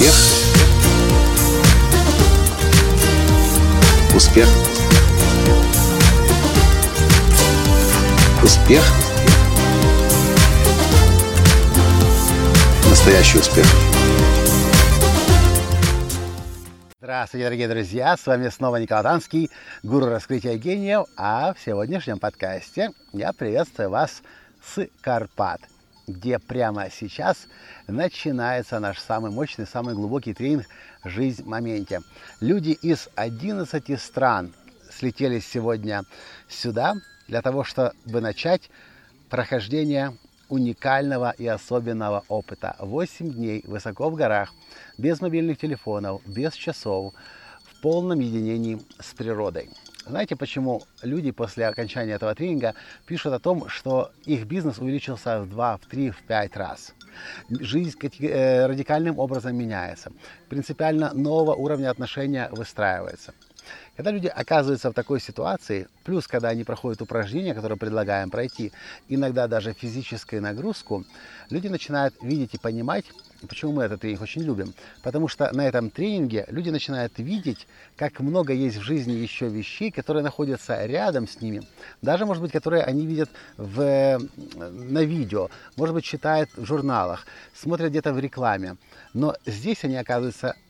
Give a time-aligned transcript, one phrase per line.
[0.00, 0.14] Успех.
[4.16, 4.48] Успех.
[8.42, 8.82] Успех.
[12.88, 13.66] Настоящий успех.
[16.98, 18.16] Здравствуйте, дорогие друзья!
[18.16, 19.50] С вами снова Николай Танский,
[19.82, 21.08] гуру раскрытия гениев.
[21.18, 24.22] А в сегодняшнем подкасте я приветствую вас
[24.64, 25.60] с Карпат–
[26.12, 27.46] где прямо сейчас
[27.86, 30.66] начинается наш самый мощный, самый глубокий тренинг
[31.04, 32.00] «Жизнь в моменте».
[32.40, 34.52] Люди из 11 стран
[34.90, 36.02] слетелись сегодня
[36.48, 36.94] сюда
[37.28, 38.70] для того, чтобы начать
[39.28, 40.16] прохождение
[40.48, 42.76] уникального и особенного опыта.
[42.80, 44.52] 8 дней высоко в горах,
[44.98, 47.14] без мобильных телефонов, без часов,
[47.62, 49.70] в полном единении с природой.
[50.10, 52.74] Знаете, почему люди после окончания этого тренинга
[53.06, 56.94] пишут о том, что их бизнес увеличился в 2, в 3, в 5 раз?
[57.48, 60.10] Жизнь э, радикальным образом меняется.
[60.48, 63.32] Принципиально нового уровня отношения выстраивается.
[63.96, 68.72] Когда люди оказываются в такой ситуации, плюс когда они проходят упражнения, которые предлагаем пройти,
[69.08, 71.04] иногда даже физическую нагрузку,
[71.50, 73.04] люди начинают видеть и понимать,
[73.48, 74.74] Почему мы этот тренинг очень любим?
[75.02, 79.90] Потому что на этом тренинге люди начинают видеть, как много есть в жизни еще вещей,
[79.90, 81.62] которые находятся рядом с ними.
[82.02, 87.90] Даже, может быть, которые они видят в, на видео, может быть, читают в журналах, смотрят
[87.90, 88.76] где-то в рекламе.
[89.14, 90.69] Но здесь они оказываются э,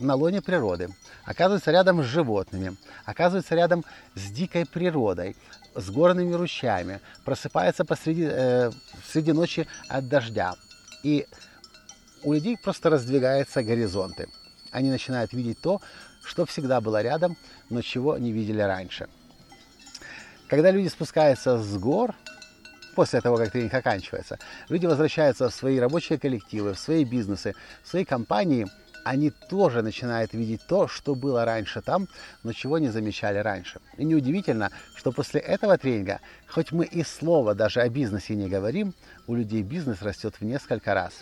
[0.00, 0.88] на лоне природы,
[1.24, 5.36] оказываются рядом с животными, оказываются рядом с дикой природой,
[5.74, 8.70] с горными ручьями, просыпаются посреди, э,
[9.10, 10.54] среди ночи от дождя.
[11.02, 11.26] И
[12.22, 14.28] у людей просто раздвигаются горизонты.
[14.70, 15.80] Они начинают видеть то,
[16.24, 17.36] что всегда было рядом,
[17.70, 19.08] но чего не видели раньше.
[20.48, 22.14] Когда люди спускаются с гор,
[22.94, 27.88] после того, как тренинг оканчивается, люди возвращаются в свои рабочие коллективы, в свои бизнесы, в
[27.88, 28.66] свои компании–
[29.06, 32.08] они тоже начинают видеть то, что было раньше там,
[32.42, 33.78] но чего не замечали раньше.
[33.96, 36.18] И неудивительно, что после этого тренинга,
[36.48, 38.94] хоть мы и слова даже о бизнесе не говорим,
[39.28, 41.12] у людей бизнес растет в несколько раз.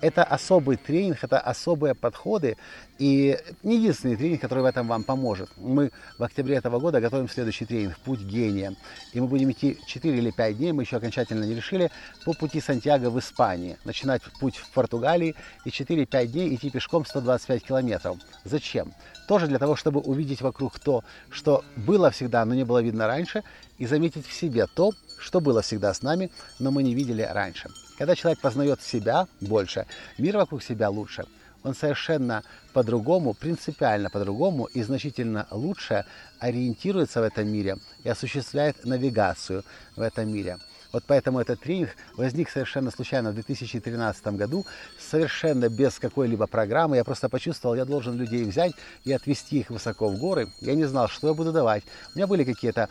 [0.00, 2.56] Это особый тренинг, это особые подходы
[2.98, 5.50] и не единственный тренинг, который в этом вам поможет.
[5.56, 8.76] Мы в октябре этого года готовим следующий тренинг «Путь гения».
[9.12, 11.90] И мы будем идти 4 или 5 дней, мы еще окончательно не решили,
[12.24, 13.76] по пути Сантьяго в Испании.
[13.84, 18.18] Начинать путь в Португалии и 4-5 дней идти пешком 125 километров.
[18.44, 18.92] Зачем?
[19.26, 23.42] Тоже для того, чтобы увидеть вокруг то, что было всегда, но не было видно раньше,
[23.78, 27.68] и заметить в себе то, что было всегда с нами, но мы не видели раньше.
[27.98, 29.84] Когда человек познает себя больше,
[30.18, 31.26] мир вокруг себя лучше,
[31.64, 36.04] он совершенно по-другому, принципиально по-другому и значительно лучше
[36.38, 39.64] ориентируется в этом мире и осуществляет навигацию
[39.96, 40.58] в этом мире.
[40.92, 44.64] Вот поэтому этот тренинг возник совершенно случайно в 2013 году,
[44.98, 46.96] совершенно без какой-либо программы.
[46.96, 48.72] Я просто почувствовал, я должен людей взять
[49.04, 50.48] и отвести их высоко в горы.
[50.60, 51.82] Я не знал, что я буду давать.
[52.14, 52.88] У меня были какие-то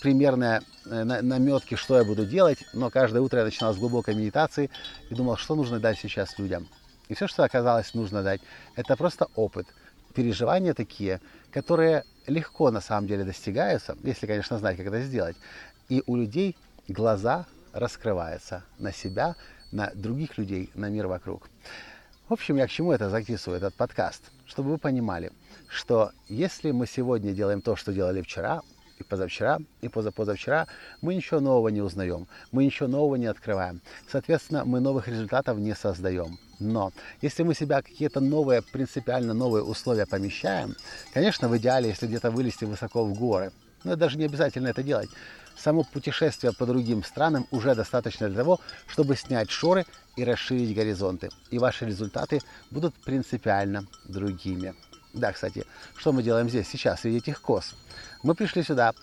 [0.00, 4.70] примерные э, наметки, что я буду делать, но каждое утро я начинал с глубокой медитации
[5.10, 6.68] и думал, что нужно дать сейчас людям.
[7.08, 8.40] И все, что оказалось нужно дать,
[8.76, 9.66] это просто опыт,
[10.14, 11.20] переживания такие,
[11.50, 15.36] которые легко на самом деле достигаются, если, конечно, знать, как это сделать.
[15.88, 16.56] И у людей
[16.86, 19.36] глаза раскрываются на себя,
[19.72, 21.48] на других людей, на мир вокруг.
[22.28, 24.22] В общем, я к чему это записываю, этот подкаст?
[24.46, 25.32] Чтобы вы понимали,
[25.66, 28.62] что если мы сегодня делаем то, что делали вчера,
[28.98, 30.66] и позавчера, и позапозавчера,
[31.00, 33.80] мы ничего нового не узнаем, мы ничего нового не открываем.
[34.10, 36.38] Соответственно, мы новых результатов не создаем.
[36.58, 36.92] Но
[37.22, 40.74] если мы себя какие-то новые, принципиально новые условия помещаем,
[41.14, 43.52] конечно, в идеале, если где-то вылезти высоко в горы,
[43.84, 45.08] но даже не обязательно это делать.
[45.56, 51.30] Само путешествие по другим странам уже достаточно для того, чтобы снять шоры и расширить горизонты.
[51.50, 54.74] И ваши результаты будут принципиально другими.
[55.18, 55.64] Да, кстати,
[55.96, 57.74] что мы делаем здесь сейчас, среди этих коз?
[58.22, 58.94] Мы пришли сюда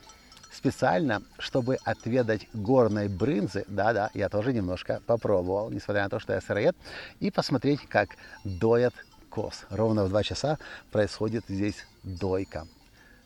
[0.50, 3.66] специально, чтобы отведать горной брынзы.
[3.68, 6.76] Да-да, я тоже немножко попробовал, несмотря на то, что я сыроед.
[7.20, 8.12] И посмотреть, как
[8.46, 8.94] доят
[9.30, 9.66] коз.
[9.70, 10.58] Ровно в два часа
[10.90, 12.66] происходит здесь дойка.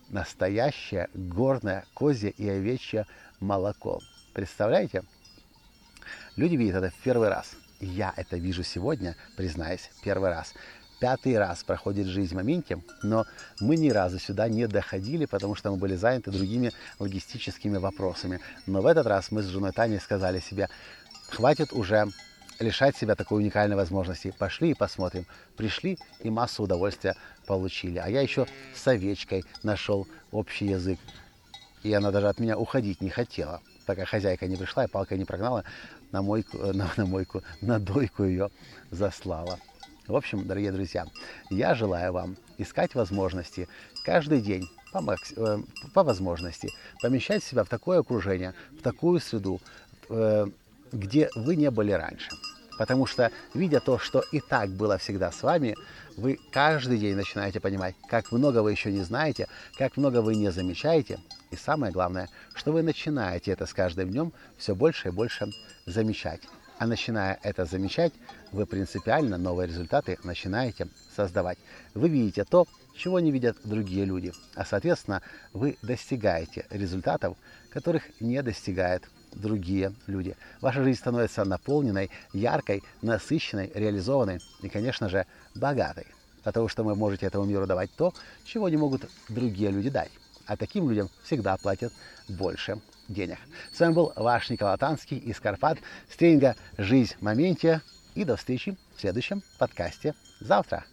[0.10, 3.06] Настоящее горное козье и овечье
[3.40, 4.00] молоко.
[4.34, 5.04] Представляете?
[6.36, 7.52] Люди видят это в первый раз.
[7.80, 10.56] Я это вижу сегодня, признаюсь, первый раз
[11.00, 13.26] пятый раз проходит жизнь в моменте, но
[13.60, 18.40] мы ни разу сюда не доходили, потому что мы были заняты другими логистическими вопросами.
[18.66, 20.70] Но в этот раз мы с женой Таней сказали себе,
[21.30, 22.08] хватит уже
[22.60, 24.34] лишать себя такой уникальной возможности.
[24.38, 25.26] Пошли и посмотрим.
[25.56, 27.16] Пришли и массу удовольствия
[27.46, 27.98] получили.
[27.98, 31.00] А я еще с овечкой нашел общий язык.
[31.84, 33.62] И она даже от меня уходить не хотела.
[33.86, 35.64] Пока хозяйка не пришла и палкой не прогнала,
[36.12, 38.50] на мойку, на, на мойку, на дойку ее
[38.92, 39.58] заслала.
[40.10, 41.06] В общем, дорогие друзья,
[41.52, 43.70] я желаю вам искать возможности
[44.04, 45.32] каждый день по, макс...
[45.38, 45.60] Э,
[45.94, 46.70] по возможности
[47.00, 49.62] помещать себя в такое окружение, в такую среду,
[50.10, 50.48] э,
[50.92, 52.32] где вы не были раньше.
[52.80, 55.76] Потому что, видя то, что и так было всегда с вами,
[56.18, 59.48] вы каждый день начинаете понимать, как много вы еще не знаете,
[59.78, 61.20] как много вы не замечаете.
[61.52, 65.52] И самое главное, что вы начинаете это с каждым днем все больше и больше
[65.86, 66.42] замечать.
[66.80, 68.14] А начиная это замечать,
[68.54, 71.58] вы принципиально новые результаты начинаете создавать.
[71.94, 74.32] Вы видите то, чего не видят другие люди.
[74.56, 75.22] А соответственно,
[75.52, 77.36] вы достигаете результатов,
[77.70, 79.04] которых не достигают
[79.34, 80.38] другие люди.
[80.62, 85.26] Ваша жизнь становится наполненной, яркой, насыщенной, реализованной и, конечно же,
[85.56, 86.08] богатой.
[86.44, 88.14] Потому что вы можете этому миру давать то,
[88.46, 90.12] чего не могут другие люди дать.
[90.46, 91.92] А таким людям всегда платят
[92.30, 92.80] больше
[93.10, 93.40] денег.
[93.74, 95.80] С вами был ваш Николай Танский из Карпат
[96.10, 97.82] с тренинга «Жизнь в моменте».
[98.16, 100.84] И до встречи в следующем подкасте завтра.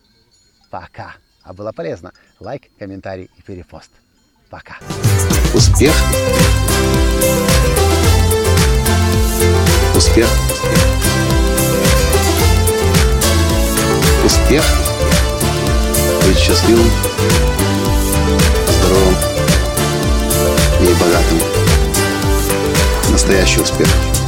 [0.71, 1.15] Пока!
[1.43, 2.13] А было полезно.
[2.41, 3.91] Лайк, комментарий и перепост.
[4.51, 4.79] Пока.
[5.55, 5.95] Успех.
[9.95, 10.29] Успех.
[14.25, 14.65] Успех.
[16.27, 16.91] Быть счастливым,
[18.69, 19.15] здоровым
[20.81, 21.56] и богатым.
[23.17, 24.26] Настоящий успех.